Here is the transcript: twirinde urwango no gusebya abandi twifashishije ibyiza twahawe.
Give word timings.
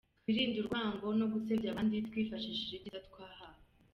twirinde 0.21 0.57
urwango 0.59 1.07
no 1.19 1.25
gusebya 1.33 1.67
abandi 1.71 1.95
twifashishije 2.07 2.73
ibyiza 2.75 2.99
twahawe. 3.07 3.59